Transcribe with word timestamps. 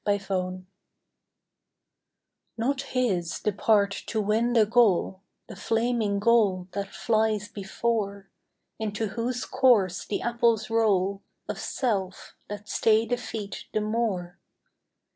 UNQUALIFIED 0.07 0.65
Not 2.57 2.81
his 2.97 3.39
the 3.41 3.53
part 3.53 3.91
to 4.07 4.19
win 4.19 4.53
the 4.53 4.65
goal, 4.65 5.21
The 5.47 5.55
flaming 5.55 6.17
goal 6.17 6.67
that 6.71 6.87
flies 6.87 7.47
before, 7.47 8.31
Into 8.79 9.09
whose 9.09 9.45
course 9.45 10.03
the 10.03 10.23
apples 10.23 10.71
roll 10.71 11.21
Of 11.47 11.59
self 11.59 12.35
that 12.49 12.67
stay 12.67 13.05
the 13.05 13.17
feet 13.17 13.65
the 13.73 13.81
more. 13.81 14.39